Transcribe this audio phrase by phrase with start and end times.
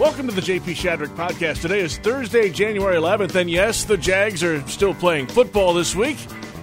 [0.00, 1.60] Welcome to the JP Shadrick podcast.
[1.60, 6.16] Today is Thursday, January 11th, and yes, the Jags are still playing football this week,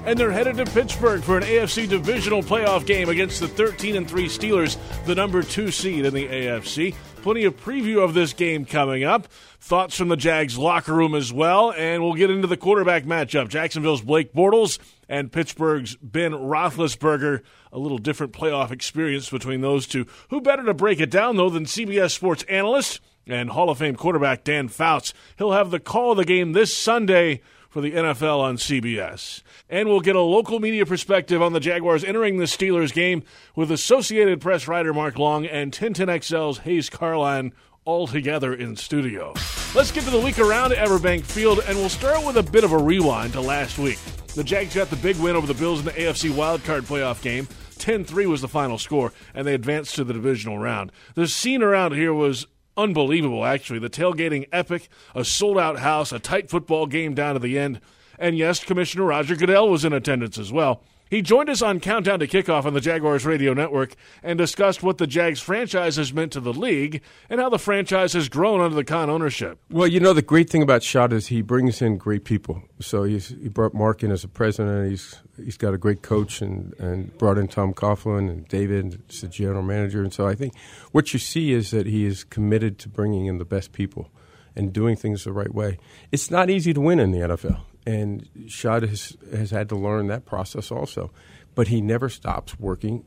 [0.06, 4.10] and they're headed to Pittsburgh for an AFC divisional playoff game against the 13 and
[4.10, 4.76] 3 Steelers,
[5.06, 6.96] the number 2 seed in the AFC.
[7.22, 9.28] Plenty of preview of this game coming up.
[9.60, 13.50] Thoughts from the Jags locker room as well, and we'll get into the quarterback matchup.
[13.50, 17.44] Jacksonville's Blake Bortles and Pittsburgh's Ben Roethlisberger.
[17.72, 20.08] A little different playoff experience between those two.
[20.32, 23.96] Who better to break it down, though, than CBS Sports analyst and Hall of Fame
[23.96, 25.14] quarterback Dan Fouts.
[25.38, 29.42] He'll have the call of the game this Sunday for the NFL on CBS.
[29.70, 33.24] And we'll get a local media perspective on the Jaguars entering the Steelers game
[33.56, 37.54] with Associated Press writer Mark Long and 1010XL's Hays Carlyon
[37.86, 39.34] all together in studio.
[39.76, 42.72] Let's get to the week around Everbank Field, and we'll start with a bit of
[42.74, 44.00] a rewind to last week.
[44.36, 47.48] The Jags got the big win over the Bills in the AFC wildcard playoff game.
[47.78, 50.92] 10 3 was the final score, and they advanced to the divisional round.
[51.16, 52.48] The scene around here was
[52.78, 53.80] unbelievable, actually.
[53.80, 57.82] The tailgating epic, a sold out house, a tight football game down to the end.
[58.20, 60.82] And yes, Commissioner Roger Goodell was in attendance as well.
[61.10, 64.98] He joined us on Countdown to Kickoff on the Jaguars radio network and discussed what
[64.98, 68.76] the Jags franchise has meant to the league and how the franchise has grown under
[68.76, 69.60] the Khan ownership.
[69.70, 72.64] Well, you know, the great thing about Shad is he brings in great people.
[72.82, 74.90] So he's, he brought Mark in as a president.
[74.90, 79.22] He's he's got a great coach and, and brought in Tom Coughlin and David as
[79.22, 80.02] the general manager.
[80.04, 80.56] And so I think
[80.92, 84.10] what you see is that he is committed to bringing in the best people
[84.56, 85.78] and doing things the right way.
[86.12, 90.08] It's not easy to win in the NFL and Shad has, has had to learn
[90.08, 91.10] that process also.
[91.56, 93.06] But he never stops working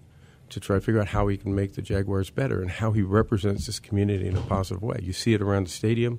[0.48, 3.02] to try to figure out how he can make the Jaguars better and how he
[3.02, 4.98] represents this community in a positive way.
[5.02, 6.18] You see it around the stadium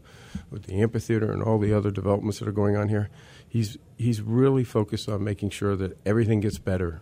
[0.51, 3.09] with the amphitheater and all the other developments that are going on here.
[3.45, 7.01] He's, he's really focused on making sure that everything gets better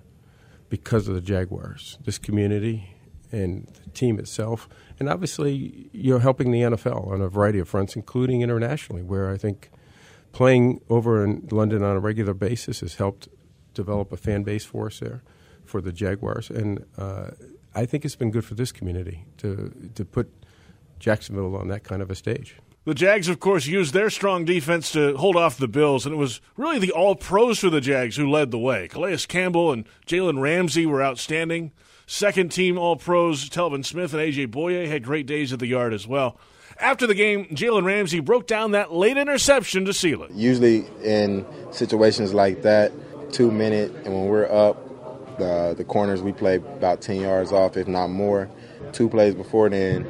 [0.70, 2.96] because of the Jaguars, this community,
[3.34, 4.70] and the team itself.
[4.98, 9.38] And obviously, you're helping the NFL on a variety of fronts, including internationally, where I
[9.38, 9.70] think
[10.32, 13.28] playing over in London on a regular basis has helped
[13.74, 15.24] develop a fan base for us there
[15.66, 17.32] for the Jaguars, and uh,
[17.76, 20.32] I think it's been good for this community to to put
[21.00, 22.56] Jacksonville on that kind of a stage.
[22.86, 26.18] The Jags, of course, used their strong defense to hold off the Bills, and it
[26.18, 28.88] was really the all pros for the Jags who led the way.
[28.88, 31.72] Calais Campbell and Jalen Ramsey were outstanding.
[32.08, 34.48] Second team all pros, Telvin Smith and A.J.
[34.48, 36.40] Bouye had great days at the yard as well.
[36.82, 40.32] After the game, Jalen Ramsey broke down that late interception to seal it.
[40.32, 42.94] Usually in situations like that,
[43.34, 47.76] two minute, and when we're up, the, the corners we play about 10 yards off,
[47.76, 48.50] if not more.
[48.94, 50.08] Two plays before then,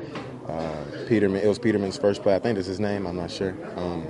[0.47, 2.35] uh, Peterman, it was Peterman's first play.
[2.35, 3.07] I think that's his name.
[3.07, 3.55] I'm not sure.
[3.75, 4.05] Um,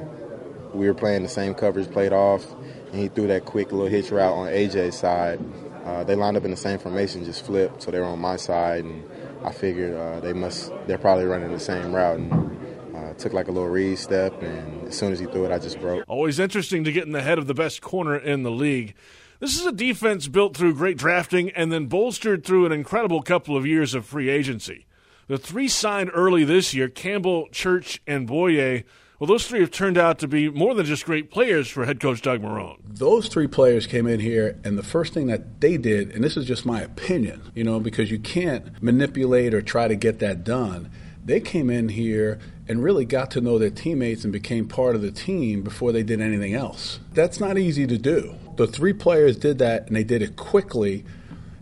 [0.73, 2.45] we were playing the same coverage, played off,
[2.91, 5.39] and he threw that quick little hitch route on AJ's side.
[5.85, 8.35] Uh, they lined up in the same formation, just flipped, so they were on my
[8.35, 9.03] side, and
[9.49, 13.47] I figured uh, they must they're probably running the same route and uh, took like
[13.47, 16.05] a little read step and as soon as he threw it I just broke.
[16.07, 18.93] Always interesting to get in the head of the best corner in the league.
[19.39, 23.57] This is a defense built through great drafting and then bolstered through an incredible couple
[23.57, 24.85] of years of free agency.
[25.25, 28.83] The three signed early this year, Campbell, Church, and Bouye,
[29.19, 31.99] well, those three have turned out to be more than just great players for head
[31.99, 32.77] coach Doug Marrone.
[32.87, 36.37] Those three players came in here, and the first thing that they did, and this
[36.37, 40.45] is just my opinion, you know, because you can't manipulate or try to get that
[40.45, 40.89] done.
[41.25, 45.01] They came in here and really got to know their teammates and became part of
[45.01, 47.01] the team before they did anything else.
[47.13, 48.35] That's not easy to do.
[48.55, 51.03] The three players did that, and they did it quickly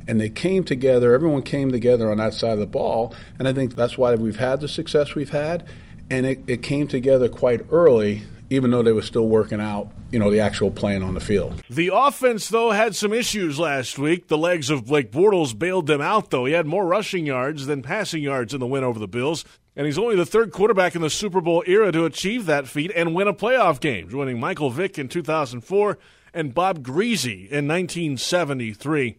[0.08, 1.14] and they came together.
[1.14, 4.38] Everyone came together on that side of the ball, and I think that's why we've
[4.38, 5.68] had the success we've had
[6.10, 10.20] and it, it came together quite early even though they were still working out, you
[10.20, 11.62] know, the actual playing on the field.
[11.70, 14.28] The offense, though, had some issues last week.
[14.28, 16.46] The legs of Blake Bortles bailed them out, though.
[16.46, 19.44] He had more rushing yards than passing yards in the win over the Bills.
[19.76, 22.92] And he's only the third quarterback in the Super Bowl era to achieve that feat
[22.96, 26.00] and win a playoff game, joining Michael Vick in 2004
[26.34, 29.18] and Bob Griese in 1973.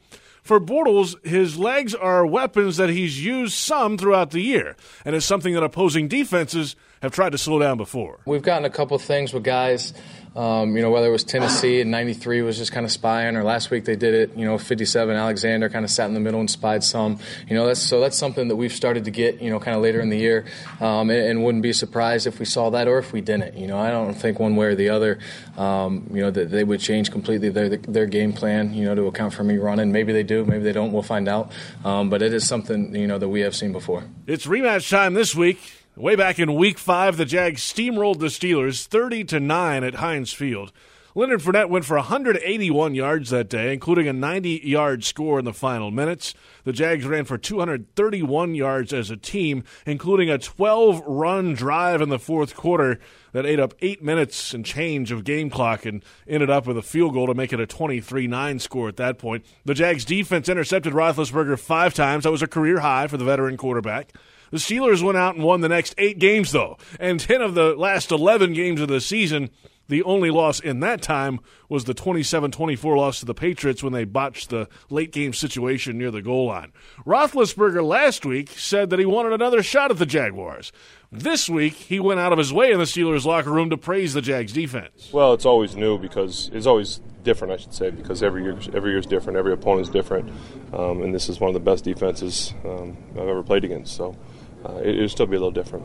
[0.49, 5.27] For Bortles, his legs are weapons that he's used some throughout the year, and it's
[5.27, 8.21] something that opposing defenses have tried to slow down before.
[8.25, 9.93] We've gotten a couple things with guys
[10.37, 13.43] um, you know, whether it was Tennessee in '93 was just kind of spying, or
[13.43, 14.37] last week they did it.
[14.37, 17.19] You know, '57 Alexander kind of sat in the middle and spied some.
[17.49, 19.41] You know, that's so that's something that we've started to get.
[19.41, 20.47] You know, kind of later in the year,
[20.81, 23.57] um, and, and, wouldn't be surprised if we saw that or if we didn't.
[23.57, 25.19] You know, I don't think one way or the other.
[25.57, 28.75] Um, you know, that they would change completely their their game plan.
[28.75, 29.93] You know, to account for me running.
[29.93, 30.45] Maybe they do.
[30.45, 30.93] Maybe they don't.
[30.93, 31.53] We'll find out.
[31.85, 34.05] Um, but it is something you know that we have seen before.
[34.27, 35.78] It's rematch time this week.
[35.99, 40.33] Way back in Week Five, the Jags steamrolled the Steelers thirty to nine at Heinz
[40.33, 40.71] Field.
[41.17, 45.53] Leonard Fournette went for 181 yards that day, including a 90 yard score in the
[45.53, 46.35] final minutes.
[46.63, 52.11] The Jags ran for 231 yards as a team, including a 12 run drive in
[52.11, 53.01] the fourth quarter
[53.33, 56.83] that ate up eight minutes and change of game clock and ended up with a
[56.83, 59.45] field goal to make it a 23 9 score at that point.
[59.65, 62.23] The Jags defense intercepted Roethlisberger five times.
[62.23, 64.13] That was a career high for the veteran quarterback.
[64.51, 67.75] The Steelers went out and won the next eight games, though, and 10 of the
[67.75, 69.51] last 11 games of the season
[69.89, 73.95] the only loss in that time was the 27 24 loss to the Patriots when
[73.95, 76.73] they botched the late game situation near the goal line.
[77.07, 80.73] Roethlisberger last week said that he wanted another shot at the Jaguars.
[81.11, 84.13] This week, he went out of his way in the Steelers' locker room to praise
[84.13, 85.09] the Jags' defense.
[85.11, 88.91] Well, it's always new because it's always different, I should say, because every year every
[88.91, 90.31] year is different, every opponent is different,
[90.75, 93.97] um, and this is one of the best defenses um, I've ever played against.
[93.97, 94.15] So
[94.65, 95.85] uh, it, will still be a little different.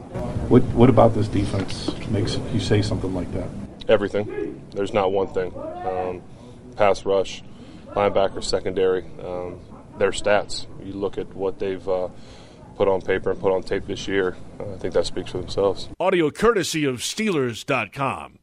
[0.49, 3.47] What What about this defense makes you say something like that?
[3.89, 4.61] everything.
[4.71, 5.53] There's not one thing.
[5.55, 6.21] Um,
[6.75, 7.43] pass rush,
[7.87, 9.59] linebacker, secondary, um,
[9.97, 10.67] their stats.
[10.83, 12.09] You look at what they've uh,
[12.75, 14.35] put on paper and put on tape this year.
[14.59, 15.89] Uh, I think that speaks for themselves.
[15.99, 18.39] Audio courtesy of Steelers.com.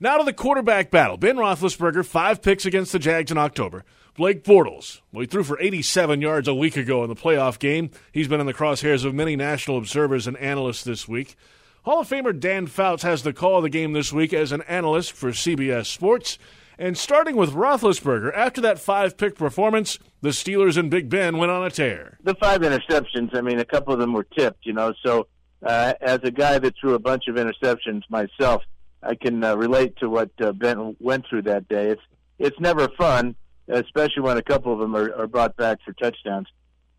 [0.00, 1.16] Now to the quarterback battle.
[1.16, 3.84] Ben Roethlisberger, five picks against the Jags in October.
[4.16, 7.90] Blake Bortles, well, he threw for 87 yards a week ago in the playoff game.
[8.12, 11.34] He's been in the crosshairs of many national observers and analysts this week.
[11.82, 14.62] Hall of Famer Dan Fouts has the call of the game this week as an
[14.62, 16.38] analyst for CBS Sports.
[16.78, 21.50] And starting with Roethlisberger, after that five pick performance, the Steelers and Big Ben went
[21.50, 22.18] on a tear.
[22.22, 24.94] The five interceptions, I mean, a couple of them were tipped, you know.
[25.04, 25.26] So,
[25.64, 28.62] uh, as a guy that threw a bunch of interceptions myself,
[29.02, 31.90] I can uh, relate to what uh, Ben went through that day.
[31.90, 32.02] It's
[32.38, 33.36] it's never fun,
[33.68, 36.48] especially when a couple of them are, are brought back for touchdowns.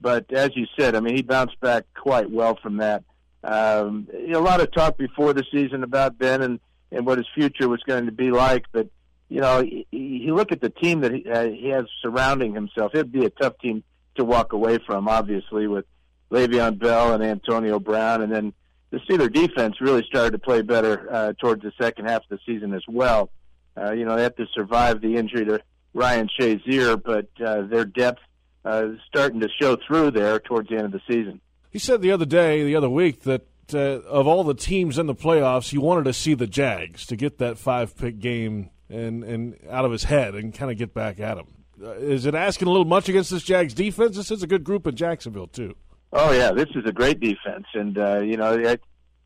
[0.02, 3.04] But as you said, I mean, he bounced back quite well from that.
[3.44, 6.60] Um, a lot of talk before the season about Ben and,
[6.92, 8.88] and what his future was going to be like, but
[9.30, 12.94] you know, you look at the team that he, uh, he has surrounding himself.
[12.94, 13.84] It'd be a tough team
[14.16, 15.86] to walk away from, obviously, with
[16.32, 18.54] Le'Veon Bell and Antonio Brown, and then
[18.92, 22.40] the Steeler defense really started to play better uh, towards the second half of the
[22.46, 23.30] season as well.
[23.76, 25.62] Uh, you know, they have to survive the injury to
[25.96, 28.20] Ryan Shazier, but uh, their depth
[28.66, 31.40] uh, is starting to show through there towards the end of the season.
[31.72, 35.08] He said the other day, the other week, that uh, of all the teams in
[35.08, 39.24] the playoffs, he wanted to see the Jags to get that five pick game and,
[39.24, 41.48] and out of his head and kind of get back at him.
[41.82, 44.18] Uh, is it asking a little much against this Jags defense?
[44.18, 45.76] This is a good group in Jacksonville, too.
[46.12, 47.66] Oh, yeah, this is a great defense.
[47.74, 48.78] And, uh, you know, I,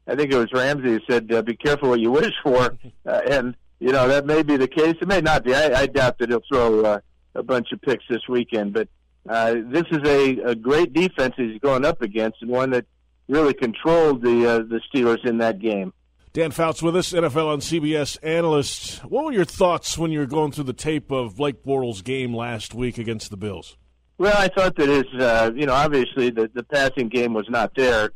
[0.07, 2.77] I think it was Ramsey who said, uh, be careful what you wish for.
[3.05, 4.95] Uh, and, you know, that may be the case.
[5.01, 5.53] It may not be.
[5.55, 6.99] I, I doubt that he'll throw uh,
[7.35, 8.73] a bunch of picks this weekend.
[8.73, 8.87] But
[9.27, 12.85] uh, this is a, a great defense he's going up against, and one that
[13.27, 15.93] really controlled the uh, the Steelers in that game.
[16.31, 18.99] Dan Fouts with us, NFL on CBS analyst.
[19.05, 22.35] What were your thoughts when you were going through the tape of Blake Bortles' game
[22.35, 23.77] last week against the Bills?
[24.19, 27.73] Well, I thought that his, uh, you know, obviously the, the passing game was not
[27.73, 28.11] there,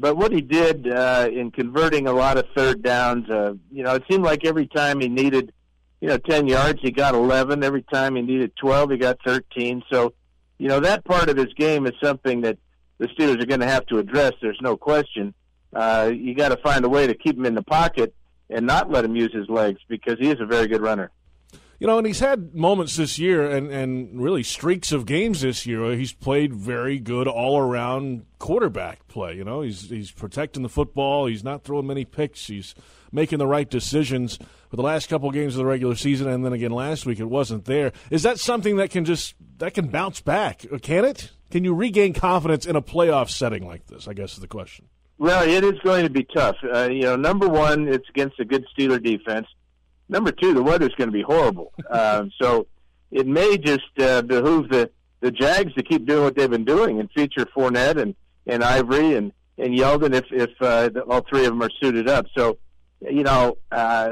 [0.00, 3.94] but what he did uh, in converting a lot of third downs, uh, you know,
[3.94, 5.52] it seemed like every time he needed,
[6.00, 7.62] you know, 10 yards, he got 11.
[7.62, 9.82] Every time he needed 12, he got 13.
[9.90, 10.14] So
[10.58, 12.58] you know that part of his game is something that
[12.98, 14.32] the Steelers are going to have to address.
[14.40, 15.34] There's no question.
[15.72, 18.14] Uh, you got to find a way to keep him in the pocket
[18.48, 21.10] and not let him use his legs because he is a very good runner.
[21.78, 25.66] You know, and he's had moments this year and, and really streaks of games this
[25.66, 25.94] year.
[25.96, 29.34] He's played very good all around quarterback play.
[29.34, 31.26] You know, he's he's protecting the football.
[31.26, 32.46] He's not throwing many picks.
[32.46, 32.74] He's
[33.12, 34.38] making the right decisions.
[34.70, 37.20] For the last couple of games of the regular season, and then again last week,
[37.20, 37.92] it wasn't there.
[38.10, 40.64] Is that something that can just that can bounce back?
[40.82, 41.30] Can it?
[41.50, 44.08] Can you regain confidence in a playoff setting like this?
[44.08, 44.86] I guess is the question.
[45.18, 46.56] Well, it is going to be tough.
[46.64, 49.46] Uh, you know, number one, it's against a good Steeler defense.
[50.08, 51.72] Number two, the weather's going to be horrible.
[51.90, 52.66] uh, so
[53.10, 57.00] it may just uh, behoove the the Jags to keep doing what they've been doing
[57.00, 58.14] and feature Fournette and
[58.46, 62.26] and Ivory and and Yeldon if if uh, all three of them are suited up.
[62.36, 62.58] So,
[63.00, 64.10] you know, uh,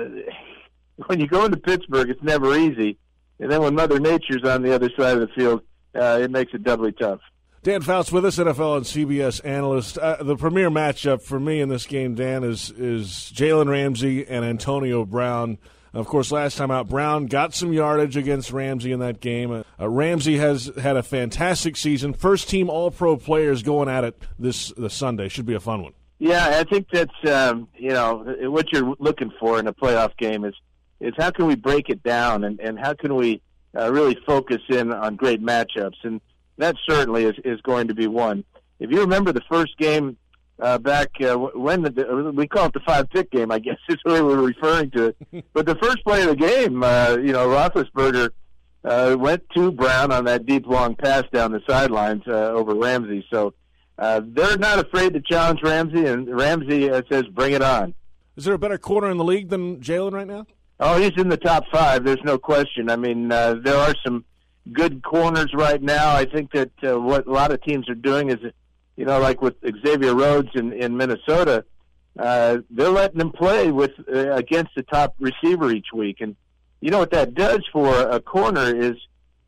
[1.06, 2.98] when you go into Pittsburgh, it's never easy.
[3.40, 5.62] And then when Mother Nature's on the other side of the field,
[5.94, 7.20] uh, it makes it doubly tough.
[7.64, 9.96] Dan Fouts with us, NFL and CBS analyst.
[9.96, 14.44] Uh, the premier matchup for me in this game, Dan, is is Jalen Ramsey and
[14.44, 15.58] Antonio Brown.
[15.94, 19.50] Of course, last time out, Brown got some yardage against Ramsey in that game.
[19.50, 22.14] Uh, uh, Ramsey has had a fantastic season.
[22.14, 25.28] First team All Pro players going at it this this Sunday.
[25.28, 25.92] Should be a fun one.
[26.18, 30.44] Yeah, I think that's um, you know what you're looking for in a playoff game
[30.44, 30.54] is
[31.00, 33.42] is how can we break it down and, and how can we
[33.76, 36.20] uh, really focus in on great matchups and
[36.58, 38.44] that certainly is, is going to be one.
[38.78, 40.16] If you remember the first game
[40.60, 43.98] uh, back uh, when the we call it the five pick game, I guess is
[44.04, 45.44] the way we're referring to it.
[45.52, 48.30] but the first play of the game, uh, you know, Roethlisberger
[48.84, 53.26] uh, went to Brown on that deep long pass down the sidelines uh, over Ramsey.
[53.30, 53.54] So
[53.98, 57.94] uh, they're not afraid to challenge Ramsey, and Ramsey uh, says, "Bring it on."
[58.36, 60.46] Is there a better corner in the league than Jalen right now?
[60.80, 62.04] Oh, he's in the top five.
[62.04, 62.90] There's no question.
[62.90, 64.24] I mean, uh, there are some
[64.72, 66.14] good corners right now.
[66.14, 68.38] I think that uh, what a lot of teams are doing is,
[68.96, 71.64] you know, like with Xavier Rhodes in, in Minnesota,
[72.18, 76.36] uh, they're letting him play with uh, against the top receiver each week, and
[76.80, 78.94] you know what that does for a corner is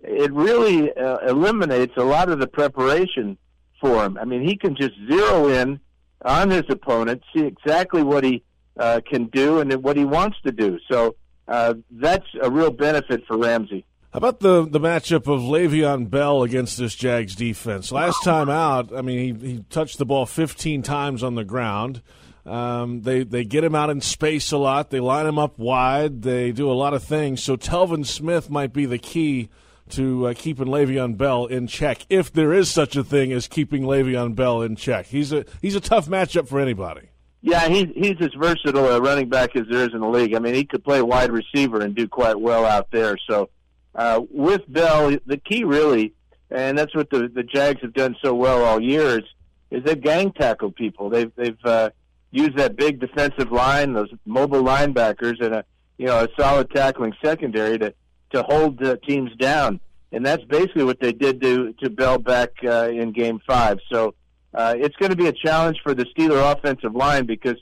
[0.00, 3.36] it really uh, eliminates a lot of the preparation
[3.80, 4.18] for him.
[4.18, 5.80] I mean, he can just zero in
[6.24, 8.42] on his opponent, see exactly what he
[8.78, 10.78] uh, can do and what he wants to do.
[10.90, 11.16] So
[11.48, 13.84] uh, that's a real benefit for Ramsey.
[14.14, 17.90] How about the the matchup of Le'Veon Bell against this Jags defense?
[17.90, 22.00] Last time out, I mean, he, he touched the ball 15 times on the ground.
[22.46, 24.90] Um, they they get him out in space a lot.
[24.90, 26.22] They line him up wide.
[26.22, 27.42] They do a lot of things.
[27.42, 29.48] So Telvin Smith might be the key
[29.90, 33.82] to uh, keeping Le'Veon Bell in check, if there is such a thing as keeping
[33.82, 35.06] Le'Veon Bell in check.
[35.06, 37.08] He's a he's a tough matchup for anybody.
[37.42, 40.36] Yeah, he's he's as versatile a running back as there is in the league.
[40.36, 43.16] I mean, he could play wide receiver and do quite well out there.
[43.28, 43.50] So
[43.94, 46.12] uh, with Bell, the key really,
[46.50, 49.24] and that's what the the Jags have done so well all year is
[49.70, 51.10] is they've gang tackled people.
[51.10, 51.90] They've they've uh,
[52.30, 55.64] used that big defensive line, those mobile linebackers, and a
[55.98, 57.94] you know a solid tackling secondary to
[58.32, 59.80] to hold uh, teams down.
[60.12, 63.78] And that's basically what they did to to Bell back uh, in Game Five.
[63.90, 64.14] So
[64.54, 67.56] uh, it's going to be a challenge for the Steeler offensive line because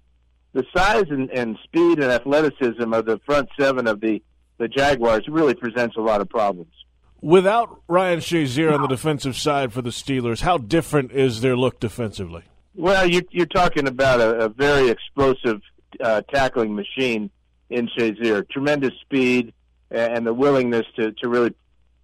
[0.53, 4.23] the size and, and speed and athleticism of the front seven of the,
[4.63, 6.73] the Jaguars really presents a lot of problems.
[7.21, 11.81] Without Ryan Shazier on the defensive side for the Steelers, how different is their look
[11.81, 12.45] defensively?
[12.75, 15.61] Well, you're, you're talking about a, a very explosive
[16.01, 17.31] uh, tackling machine
[17.71, 18.49] in Shazier.
[18.49, 19.53] Tremendous speed
[19.91, 21.55] and the willingness to, to really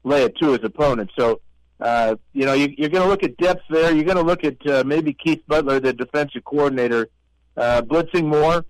[0.05, 1.11] lay it to his opponent.
[1.17, 1.41] So
[1.81, 3.95] uh, you know, you, you're going to look at depth there.
[3.95, 7.09] You're going to look at uh, maybe Keith Butler, the defensive coordinator,
[7.57, 8.65] uh, blitzing more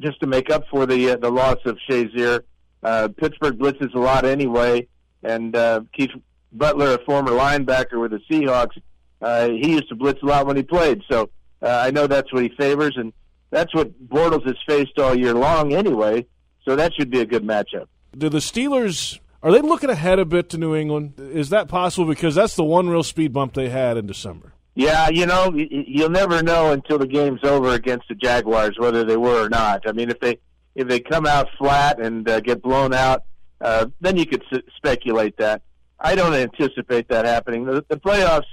[0.00, 2.40] just to make up for the uh, the loss of Shazier.
[2.82, 4.88] Uh, Pittsburgh blitzes a lot anyway,
[5.22, 6.10] and uh, Keith
[6.52, 8.76] Butler, a former linebacker with the Seahawks,
[9.20, 11.02] uh, he used to blitz a lot when he played.
[11.10, 11.30] So
[11.62, 13.12] uh, I know that's what he favors, and
[13.50, 16.26] that's what Bortles has faced all year long anyway.
[16.64, 17.86] So that should be a good matchup.
[18.16, 21.14] Do the Steelers are they looking ahead a bit to New England?
[21.18, 22.06] Is that possible?
[22.06, 24.52] Because that's the one real speed bump they had in December.
[24.74, 29.16] Yeah, you know, you'll never know until the game's over against the Jaguars whether they
[29.16, 29.82] were or not.
[29.86, 30.38] I mean, if they
[30.74, 33.24] if they come out flat and uh, get blown out,
[33.60, 35.62] uh, then you could s- speculate that.
[36.00, 37.64] I don't anticipate that happening.
[37.64, 38.46] The, the playoffs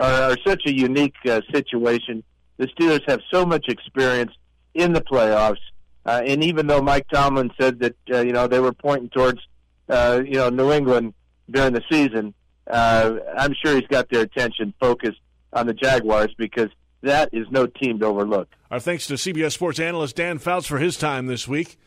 [0.00, 2.24] are, are such a unique uh, situation.
[2.56, 4.32] The Steelers have so much experience
[4.74, 5.60] in the playoffs,
[6.04, 9.40] uh, and even though Mike Tomlin said that uh, you know they were pointing towards
[9.88, 11.14] uh, you know, New England
[11.50, 12.34] during the season,
[12.68, 15.20] uh, I'm sure he's got their attention focused
[15.52, 16.68] on the Jaguars because
[17.02, 18.48] that is no team to overlook.
[18.70, 21.78] Our thanks to CBS Sports analyst Dan Fouts for his time this week.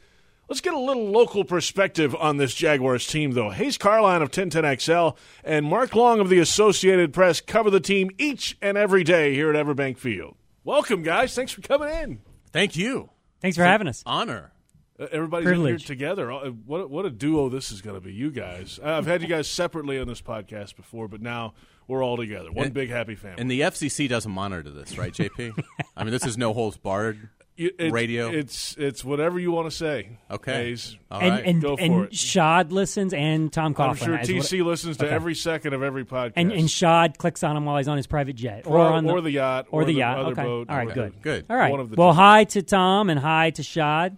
[0.48, 3.52] Let's get a little local perspective on this Jaguars team, though.
[3.52, 5.16] Hays Carlyon of 1010XL
[5.46, 9.50] and Mark Long of the Associated Press cover the team each and every day here
[9.50, 10.36] at Everbank Field.
[10.66, 11.34] Welcome, guys.
[11.34, 12.20] Thanks for coming in.
[12.52, 13.12] Thank you.
[13.40, 14.04] Thanks for having us.
[14.06, 14.52] Honor.
[15.00, 16.32] Uh, everybody's in here together.
[16.32, 18.14] Uh, what what a duo this is going to be.
[18.14, 18.80] You guys.
[18.84, 21.54] I've had you guys separately on this podcast before, but now
[21.92, 22.52] we're all together.
[22.52, 23.42] One and, big happy family.
[23.42, 25.62] And the FCC doesn't monitor this, right, JP?
[25.98, 27.30] I mean, this is no holds barred.
[27.58, 28.30] It, radio.
[28.32, 30.18] It's it's whatever you want to say.
[30.32, 30.98] Okay, Hays.
[31.12, 32.16] all and, right, and, go for and it.
[32.16, 33.90] Shad listens, and Tom Coughlin.
[33.90, 35.14] I'm sure TC what- listens to Okay.
[35.14, 36.34] every second of every podcast.
[36.38, 39.06] And, and Shad clicks on him while he's on his private jet, or Or- on
[39.06, 40.18] the, or the yacht, or, or the the yacht.
[40.18, 41.46] other okay, boat, all right, good, good.
[41.52, 41.70] All right.
[41.70, 42.16] One of the well, two.
[42.20, 44.18] hi to Tom and hi to Shad.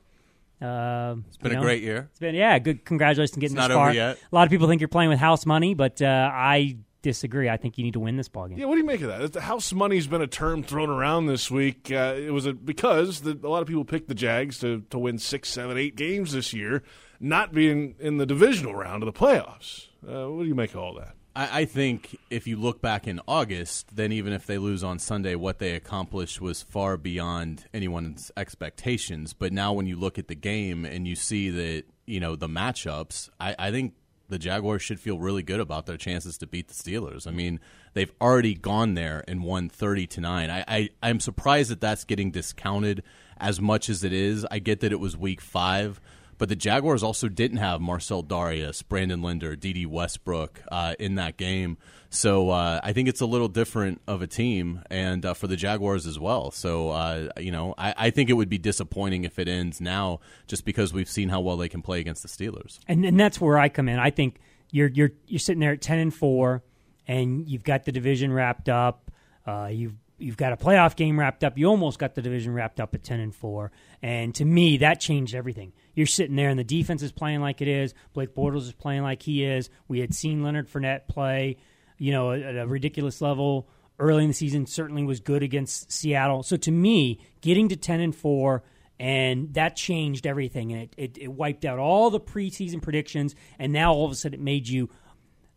[0.61, 2.07] Uh, It's been a great year.
[2.11, 2.85] It's been yeah, good.
[2.85, 3.87] Congratulations on getting It's not this far.
[3.87, 4.17] over yet.
[4.31, 7.47] A lot of people think you're playing with house money, but uh, I disagree.
[7.47, 8.57] I think you need to win this ball game.
[8.57, 9.33] Yeah, what do you make of that?
[9.33, 11.91] The house money's been a term thrown around this week.
[11.91, 14.97] Uh, it was a, because the, a lot of people picked the Jags to, to
[14.97, 16.81] win six, seven, eight games this year,
[17.19, 19.89] not being in the divisional round of the playoffs.
[20.07, 21.13] Uh, what do you make of all that?
[21.35, 24.99] I, I think if you look back in August, then even if they lose on
[24.99, 29.33] Sunday, what they accomplished was far beyond anyone's expectations.
[29.33, 32.47] But now, when you look at the game and you see that you know the
[32.47, 33.93] matchups, I, I think
[34.33, 37.27] the Jaguars should feel really good about their chances to beat the Steelers.
[37.27, 37.59] I mean,
[37.93, 40.49] they've already gone there and won thirty to nine.
[40.49, 43.03] I, I I'm surprised that that's getting discounted
[43.37, 44.45] as much as it is.
[44.49, 46.01] I get that it was week five.
[46.39, 51.37] But the Jaguars also didn't have Marcell Dareus, Brandon Linder, Dede Westbrook uh, in that
[51.37, 51.77] game.
[52.13, 55.55] So uh, I think it's a little different of a team, and uh, for the
[55.55, 56.51] Jaguars as well.
[56.51, 60.19] So uh, you know, I, I, think it would be disappointing if it ends now,
[60.45, 62.77] just because we've seen how well they can play against the Steelers.
[62.87, 63.97] And, and that's where I come in.
[63.97, 64.39] I think
[64.69, 66.61] you're you're you're sitting there at ten and four,
[67.07, 69.09] and you've got the division wrapped up.
[69.47, 71.57] Uh, you've you've got a playoff game wrapped up.
[71.57, 73.71] You almost got the division wrapped up at ten and four.
[74.03, 75.73] And to me, that changed everything.
[75.95, 77.95] You're sitting there, and the defense is playing like it is.
[78.13, 79.71] Blake Bortles is playing like he is.
[79.87, 81.57] We had seen Leonard Fournette play
[81.97, 83.67] you know, at a ridiculous level
[83.99, 84.65] early in the season.
[84.65, 86.43] Certainly was good against Seattle.
[86.43, 88.63] So to me, getting to ten and four
[88.99, 90.71] and that changed everything.
[90.71, 94.15] And it, it, it, wiped out all the preseason predictions, and now all of a
[94.15, 94.89] sudden it made you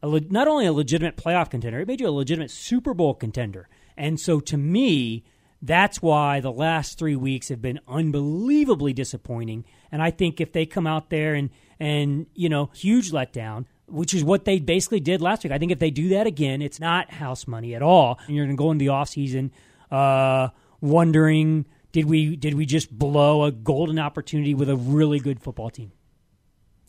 [0.03, 3.69] le- not only a legitimate playoff contender, it made you a legitimate Super Bowl contender.
[3.97, 5.25] And so to me,
[5.63, 9.65] that's why the last three weeks have been unbelievably disappointing.
[9.91, 14.15] And I think if they come out there and and you know huge letdown, which
[14.15, 15.53] is what they basically did last week.
[15.53, 18.19] I think if they do that again, it's not house money at all.
[18.27, 19.51] And you're going to go into the offseason
[19.91, 20.49] uh,
[20.81, 21.67] wondering
[21.97, 25.93] did we did we just blow a golden opportunity with a really good football team?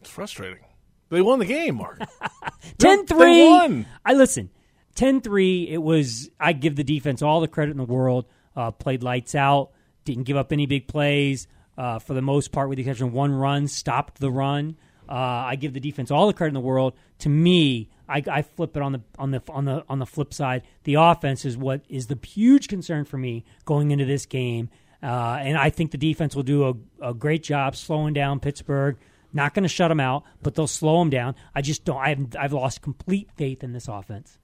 [0.01, 0.65] It's frustrating.
[1.09, 2.01] They won the game, Mark.
[2.77, 3.85] 10-3.
[4.05, 4.49] I listen.
[4.95, 8.25] 10-3, it was I give the defense all the credit in the world.
[8.53, 9.71] Uh, played lights out,
[10.03, 11.47] didn't give up any big plays.
[11.77, 14.75] Uh, for the most part, with the exception of one run, stopped the run.
[15.09, 16.93] Uh, I give the defense all the credit in the world.
[17.19, 20.33] To me, I, I, flip it on the on the on the on the flip
[20.33, 20.63] side.
[20.83, 24.69] The offense is what is the huge concern for me going into this game,
[25.01, 26.67] uh, and I think the defense will do
[27.01, 28.97] a, a great job slowing down Pittsburgh.
[29.33, 31.35] Not going to shut them out, but they'll slow them down.
[31.53, 31.97] I just don't.
[31.97, 34.39] I've I've lost complete faith in this offense.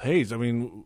[0.00, 0.84] Hays, I mean,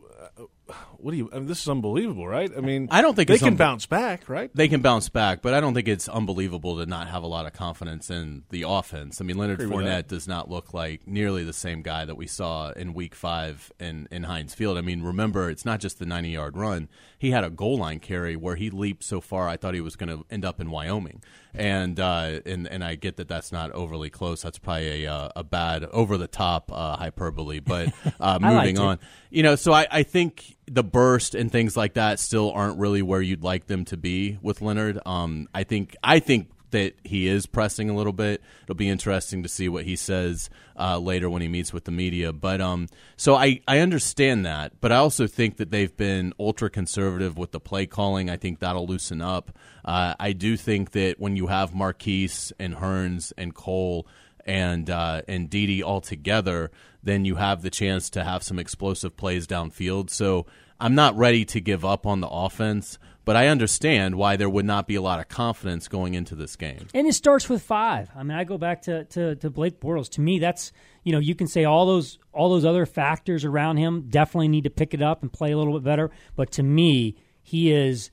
[0.98, 1.30] what do you?
[1.32, 2.50] I mean, this is unbelievable, right?
[2.56, 4.50] I mean, I don't think they can un- bounce back, right?
[4.54, 7.46] They can bounce back, but I don't think it's unbelievable to not have a lot
[7.46, 9.20] of confidence in the offense.
[9.20, 12.70] I mean, Leonard Fournette does not look like nearly the same guy that we saw
[12.70, 14.78] in Week Five in in Heinz Field.
[14.78, 16.88] I mean, remember, it's not just the ninety yard run;
[17.18, 19.96] he had a goal line carry where he leaped so far, I thought he was
[19.96, 21.22] going to end up in Wyoming.
[21.54, 24.42] And uh, and and I get that that's not overly close.
[24.42, 28.98] That's probably a uh, a bad over the top uh, hyperbole, but uh, moving on,
[29.30, 29.56] you know.
[29.56, 33.44] So I, I think the burst and things like that still aren't really where you'd
[33.44, 34.98] like them to be with Leonard.
[35.06, 38.42] Um, I think I think that he is pressing a little bit.
[38.64, 41.90] It'll be interesting to see what he says uh, later when he meets with the
[41.90, 42.32] media.
[42.32, 46.68] But um, so I, I understand that, but I also think that they've been ultra
[46.68, 48.28] conservative with the play calling.
[48.28, 49.56] I think that'll loosen up.
[49.84, 54.06] Uh, I do think that when you have Marqise and Hurns and Cole
[54.46, 56.70] and uh, and Dede all together,
[57.02, 60.10] then you have the chance to have some explosive plays downfield.
[60.10, 60.46] So
[60.80, 64.64] I'm not ready to give up on the offense, but I understand why there would
[64.64, 66.86] not be a lot of confidence going into this game.
[66.94, 68.10] And it starts with five.
[68.14, 70.08] I mean, I go back to, to, to Blake Bortles.
[70.10, 73.78] To me, that's you know you can say all those all those other factors around
[73.78, 76.10] him definitely need to pick it up and play a little bit better.
[76.36, 78.10] But to me, he is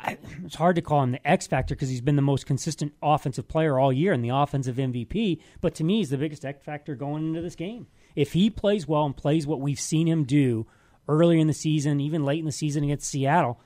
[0.00, 2.94] I, it's hard to call him the X factor because he's been the most consistent
[3.02, 5.40] offensive player all year and the offensive MVP.
[5.60, 7.88] But to me, he's the biggest X factor going into this game.
[8.14, 10.66] If he plays well and plays what we've seen him do
[11.08, 13.60] earlier in the season, even late in the season against Seattle,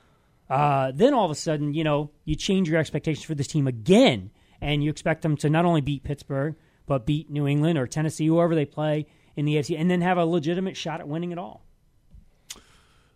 [0.49, 3.67] uh, then all of a sudden, you know, you change your expectations for this team
[3.67, 7.87] again, and you expect them to not only beat Pittsburgh but beat New England or
[7.87, 11.33] Tennessee, whoever they play in the AFC, and then have a legitimate shot at winning
[11.33, 11.65] it all.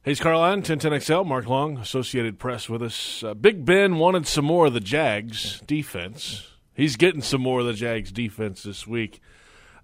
[0.07, 3.25] Hays Carlyon, 1010XL, Mark Long, Associated Press with us.
[3.25, 6.47] Uh, Big Ben wanted some more of the Jags defense.
[6.75, 9.21] He's getting some more of the Jags defense this week.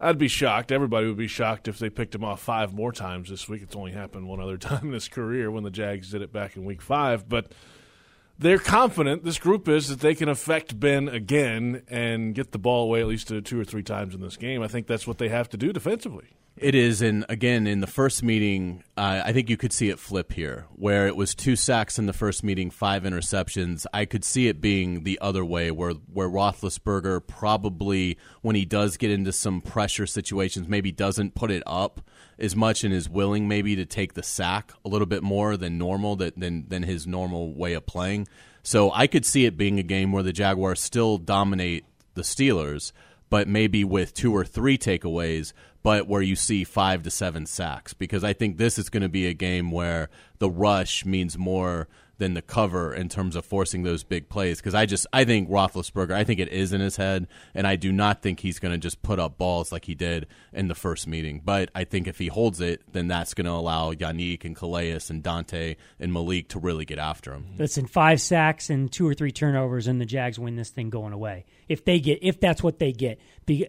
[0.01, 0.71] I'd be shocked.
[0.71, 3.63] Everybody would be shocked if they picked him off five more times this week.
[3.63, 6.55] It's only happened one other time in his career when the Jags did it back
[6.55, 7.29] in week five.
[7.29, 7.51] But
[8.39, 12.85] they're confident, this group is, that they can affect Ben again and get the ball
[12.85, 14.63] away at least two or three times in this game.
[14.63, 16.29] I think that's what they have to do defensively.
[16.57, 19.99] It is, and again, in the first meeting, uh, I think you could see it
[19.99, 23.87] flip here, where it was two sacks in the first meeting, five interceptions.
[23.93, 28.99] I could see it being the other way, where where Roethlisberger probably, when he does
[28.99, 32.03] get into some pressure situations, maybe doesn't put it up
[32.39, 35.79] as much and is willing maybe to take the sack a little bit more than
[35.79, 38.29] normal, that than than his normal way of playing.
[38.63, 42.93] So I could see it being a game where the Jaguars still dominate the Steelers,
[43.31, 47.93] but maybe with two or three takeaways but where you see five to seven sacks
[47.95, 51.89] because I think this is going to be a game where the rush means more
[52.23, 54.59] than the cover in terms of forcing those big plays.
[54.59, 57.75] Because I just I think Roethlisberger, I think it is in his head, and I
[57.75, 60.75] do not think he's going to just put up balls like he did in the
[60.77, 61.43] first meeting.
[61.45, 65.01] But I think if he holds it, then that's going to allow Yannick and Calais
[65.11, 67.55] and Dante and Malik to really get after him.
[67.59, 71.13] Listen, five sacks and two or three turnovers, and the Jags win this thing going
[71.13, 71.45] away.
[71.69, 73.21] If they get, if that's what they get,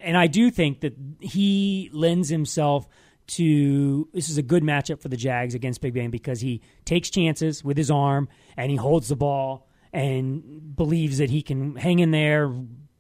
[0.01, 2.87] and I do think that he lends himself
[3.25, 7.09] to this is a good matchup for the Jags against Big Ben because he takes
[7.09, 11.99] chances with his arm and he holds the ball and believes that he can hang
[11.99, 12.49] in there,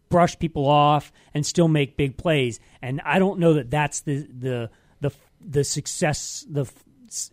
[0.09, 2.59] brush people off, and still make big plays.
[2.81, 4.69] And I don't know that that's the the
[5.01, 5.11] the
[5.45, 6.65] the success the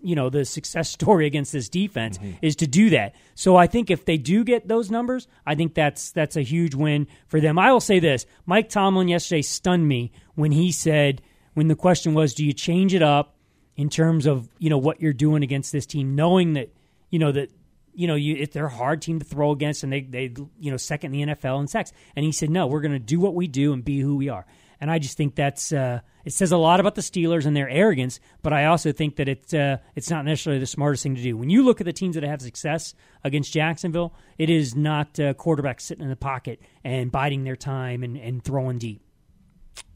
[0.03, 2.33] you know the success story against this defense mm-hmm.
[2.43, 3.15] is to do that.
[3.37, 6.75] So I think if they do get those numbers, I think that's that's a huge
[6.75, 7.57] win for them.
[7.57, 11.23] I will say this: Mike Tomlin yesterday stunned me when he said
[11.55, 13.35] when the question was, do you change it up
[13.77, 16.73] in terms of you know what you're doing against this team, knowing that
[17.11, 17.51] you know that
[17.95, 20.71] you know you, if they're a hard team to throw against and they they you
[20.71, 23.35] know second the NFL in sacks, and he said no, we're going to do what
[23.35, 24.47] we do and be who we are.
[24.83, 27.69] And I just think that's uh, it says a lot about the Steelers and their
[27.69, 31.23] arrogance, but I also think that it's uh, it's not necessarily the smartest thing to
[31.23, 31.37] do.
[31.37, 35.35] When you look at the teams that have success against Jacksonville, it is not uh,
[35.35, 39.03] quarterbacks sitting in the pocket and biding their time and, and throwing deep.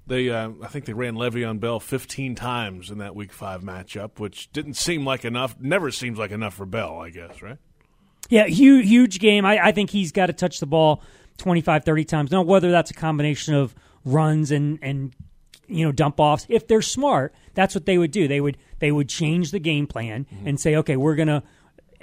[0.06, 4.18] They, uh, I think they ran Le'Veon Bell 15 times in that Week Five matchup,
[4.18, 5.58] which didn't seem like enough.
[5.58, 7.56] Never seems like enough for Bell, I guess, right?
[8.28, 9.46] Yeah, huge, huge game.
[9.46, 11.02] I, I think he's got to touch the ball
[11.38, 12.30] 25, 30 times.
[12.30, 15.14] Now, whether that's a combination of runs and and
[15.66, 18.28] you know dump offs, if they're smart, that's what they would do.
[18.28, 20.48] They would they would change the game plan mm-hmm.
[20.48, 21.42] and say, okay, we're gonna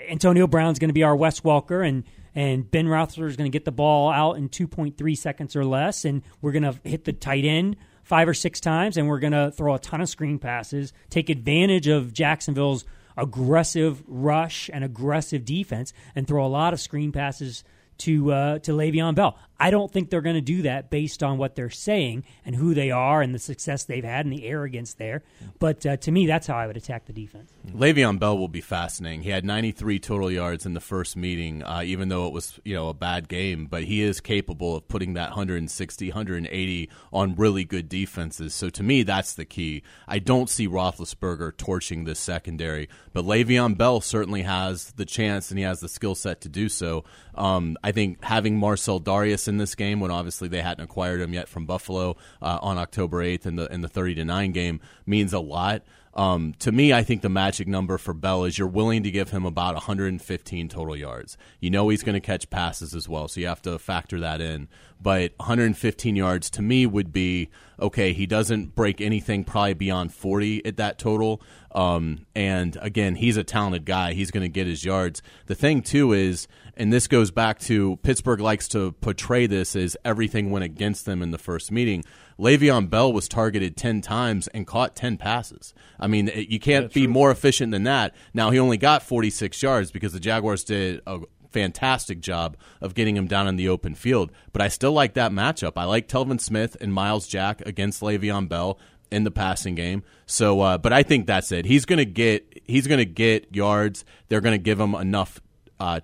[0.09, 3.55] Antonio Brown's going to be our Wes Welker and and Ben Roethlisberger is going to
[3.55, 7.11] get the ball out in 2.3 seconds or less, and we're going to hit the
[7.11, 10.39] tight end five or six times, and we're going to throw a ton of screen
[10.39, 12.85] passes, take advantage of Jacksonville's
[13.17, 17.63] aggressive rush and aggressive defense, and throw a lot of screen passes
[17.99, 19.37] to uh, to Le'Veon Bell.
[19.61, 22.73] I don't think they're going to do that based on what they're saying and who
[22.73, 25.21] they are and the success they've had and the arrogance there.
[25.59, 27.51] But uh, to me, that's how I would attack the defense.
[27.67, 29.21] Le'Veon Bell will be fascinating.
[29.21, 32.73] He had 93 total yards in the first meeting, uh, even though it was you
[32.73, 33.67] know a bad game.
[33.67, 38.55] But he is capable of putting that 160, 180 on really good defenses.
[38.55, 39.83] So to me, that's the key.
[40.07, 45.59] I don't see Roethlisberger torching this secondary, but Le'Veon Bell certainly has the chance and
[45.59, 47.03] he has the skill set to do so.
[47.35, 51.33] Um, I think having Marcell Dareus in this game when obviously they hadn't acquired him
[51.33, 54.79] yet from Buffalo uh, on October 8th in the in the 30 to 9 game
[55.05, 55.83] means a lot.
[56.13, 59.29] Um, to me, I think the magic number for Bell is you're willing to give
[59.29, 61.37] him about 115 total yards.
[61.59, 64.41] You know he's going to catch passes as well, so you have to factor that
[64.41, 64.67] in.
[65.01, 68.13] But 115 yards to me would be okay.
[68.13, 71.41] He doesn't break anything probably beyond 40 at that total.
[71.73, 74.13] Um, and again, he's a talented guy.
[74.13, 75.21] He's going to get his yards.
[75.45, 79.97] The thing too is and this goes back to Pittsburgh likes to portray this as
[80.05, 82.03] everything went against them in the first meeting.
[82.39, 85.73] Le'Veon Bell was targeted 10 times and caught 10 passes.
[85.99, 87.13] I mean, you can't That's be true.
[87.13, 88.15] more efficient than that.
[88.33, 91.19] Now, he only got 46 yards because the Jaguars did a
[91.51, 94.31] fantastic job of getting him down in the open field.
[94.53, 95.73] But I still like that matchup.
[95.75, 98.79] I like Telvin Smith and Myles Jack against Le'Veon Bell
[99.11, 100.03] in the passing game.
[100.25, 101.65] So, uh, but I think that's it.
[101.65, 104.05] He's going to get he's going to get yards.
[104.29, 105.41] They're going to give him enough
[105.79, 105.99] uh,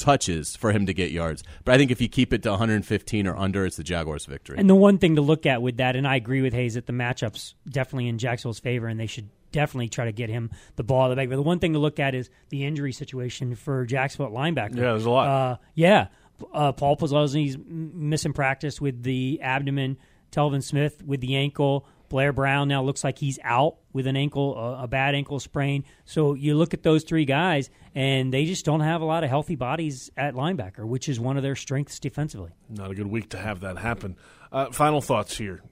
[0.00, 1.42] touches for him to get yards.
[1.64, 4.56] But I think if you keep it to 115 or under, it's the Jaguars' victory.
[4.58, 6.86] And the one thing to look at with that, and I agree with Hays that
[6.86, 10.84] the matchup's definitely in Jacksonville's favor, and they should definitely try to get him the
[10.84, 11.28] ball of the bag.
[11.28, 14.76] But the one thing to look at is the injury situation for Jacksonville linebacker.
[14.76, 15.26] Yeah, there's a lot.
[15.28, 16.08] Uh, yeah,
[16.52, 19.98] uh, Paul Posluszny's missing practice with the abdomen.
[20.32, 21.86] Telvin Smith with the ankle.
[22.10, 25.84] Blair Brown now looks like he's out with an ankle, a, a, bad ankle sprain.
[26.04, 29.30] So you look at those three guys, and they just don't have a lot of
[29.30, 32.50] healthy bodies at linebacker, which is one of their strengths defensively.
[32.68, 34.16] Not a good week to have that happen.
[34.52, 35.62] Uh, final thoughts here.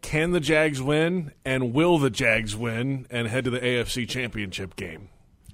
[0.00, 4.76] Can the Jags win, and will the Jags win and head to the AFC Championship
[4.76, 5.08] game?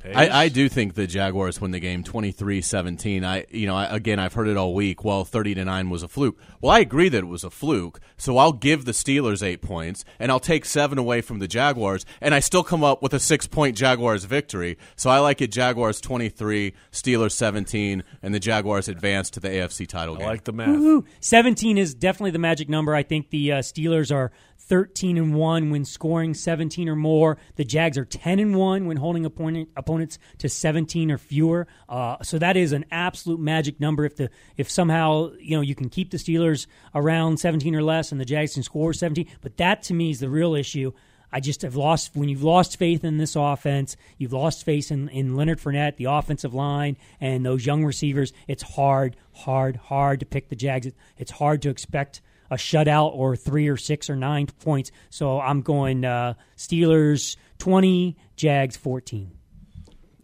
[0.05, 3.25] I, I, do think the Jaguars win the game 23-17.
[3.25, 5.03] I you know, I, again, I've heard it all week.
[5.03, 6.39] Well, 30 to 9 was a fluke.
[6.61, 8.01] Well, I agree that it was a fluke.
[8.17, 12.05] So I'll give the Steelers 8 points and I'll take 7 away from the Jaguars
[12.21, 14.77] and I still come up with a 6-point Jaguars victory.
[14.97, 19.87] So I like it Jaguars 23, Steelers 17 and the Jaguars advance to the AFC
[19.87, 20.27] title game.
[20.27, 20.69] I like the math.
[20.69, 21.05] Woo-hoo.
[21.21, 22.95] 17 is definitely the magic number.
[22.95, 24.33] I think the uh, Steelers are
[24.67, 27.37] 13 and 1 when scoring 17 or more.
[27.57, 31.67] The Jags are 10 and 1 when holding opponent, opponents to 17 or fewer.
[31.89, 34.05] Uh, so that is an absolute magic number.
[34.05, 38.13] If the if somehow you know you can keep the Steelers around 17 or less
[38.13, 40.93] and the Jags can score 17, but that to me is the real issue.
[41.31, 45.09] I just have lost when you've lost faith in this offense, you've lost faith in,
[45.09, 48.33] in Leonard Fournette, the offensive line, and those young receivers.
[48.47, 50.93] It's hard, hard, hard to pick the Jags.
[51.19, 54.91] It's hard to expect a shutout or three or six or nine points.
[55.11, 59.31] So I'm going uh, Steelers 20, Jags 14.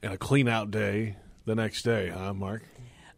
[0.03, 2.63] And a clean out day the next day, huh, Mark?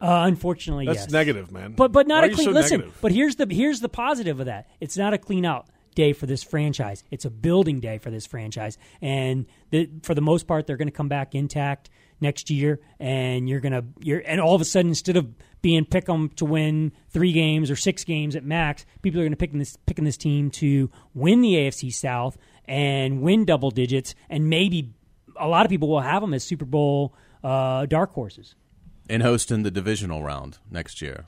[0.00, 1.10] Uh, unfortunately, That's yes.
[1.10, 1.72] negative, man.
[1.72, 2.46] But but not Why a clean.
[2.46, 2.98] so listen, negative?
[3.00, 4.68] but here's the here's the positive of that.
[4.80, 7.04] It's not a clean out day for this franchise.
[7.12, 10.88] It's a building day for this franchise, and the, for the most part, they're going
[10.88, 11.88] to come back intact
[12.22, 12.80] next year.
[12.98, 15.28] And you're gonna you're and all of a sudden, instead of
[15.60, 19.32] being pick 'em to win three games or six games at max, people are going
[19.32, 24.14] to pick this picking this team to win the AFC South and win double digits,
[24.30, 24.94] and maybe
[25.36, 28.54] a lot of people will have them as Super Bowl uh, dark horses.
[29.10, 31.26] and hosting the divisional round next year.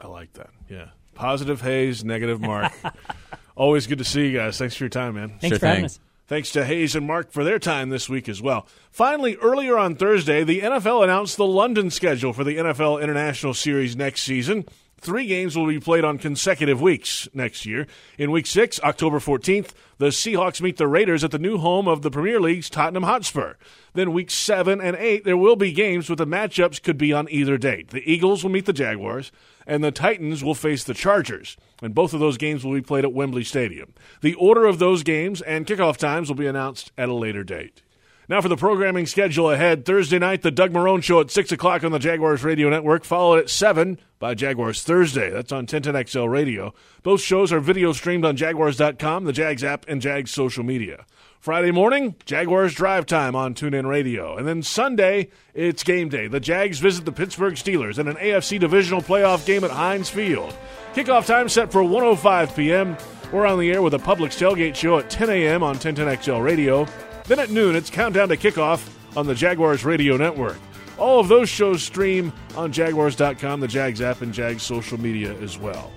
[0.00, 0.50] I like that.
[0.70, 0.86] Yeah.
[1.14, 2.72] Positive Hays, negative Mark.
[3.56, 4.56] Always good to see you guys.
[4.56, 5.34] Thanks for your time, man.
[5.40, 6.00] Thanks for having us.
[6.32, 8.66] Thanks to Hays and Mark for their time this week as well.
[8.90, 13.94] Finally, earlier on Thursday, the NFL announced the London schedule for the NFL International Series
[13.96, 14.64] next season.
[14.98, 17.86] Three games will be played on consecutive weeks next year.
[18.16, 22.00] In week six, October 14th, the Seahawks meet the Raiders at the new home of
[22.00, 23.56] the Premier League's Tottenham Hotspur.
[23.92, 27.28] Then week seven and eight, there will be games with the matchups could be on
[27.30, 27.90] either date.
[27.90, 29.32] The Eagles will meet the Jaguars,
[29.66, 31.56] and the Titans will face the Chargers.
[31.82, 33.94] And both of those games will be played at Wembley Stadium.
[34.20, 37.82] The order of those games and kickoff times will be announced at a later date.
[38.28, 39.84] Now for the programming schedule ahead.
[39.84, 43.40] Thursday night, the Doug Marrone Show at 6 o'clock on the Jaguars Radio Network, followed
[43.40, 45.28] at 7 by Jaguars Thursday.
[45.28, 46.72] That's on 1010XL Radio.
[47.02, 51.04] Both shows are video streamed on Jaguars.com, the Jags app, and Jags social media.
[51.42, 54.36] Friday morning, Jaguars Drive Time on TuneIn Radio.
[54.36, 56.28] And then Sunday, it's game day.
[56.28, 60.54] The Jags visit the Pittsburgh Steelers in an AFC divisional playoff game at Heinz Field.
[60.94, 62.96] Kickoff time set for 1.05 p.m.
[63.32, 65.64] We're on the air with a public tailgate show at 10 a.m.
[65.64, 66.86] on 1010XL Radio.
[67.24, 70.58] Then at noon, it's Countdown to Kickoff on the Jaguars Radio Network.
[70.96, 75.58] All of those shows stream on Jaguars.com, the Jags app, and Jags social media as
[75.58, 75.90] well.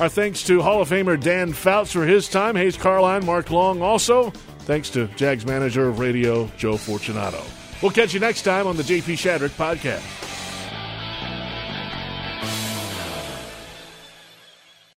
[0.00, 3.82] Our thanks to Hall of Famer Dan Fouts for his time, Hays Carlyon, Mark Long
[3.82, 4.32] also.
[4.64, 7.42] Thanks to Jags manager of radio, Joe Fortunato.
[7.82, 10.02] We'll catch you next time on the JP Shadrick Podcast.